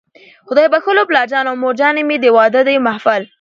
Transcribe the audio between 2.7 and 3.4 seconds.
محفل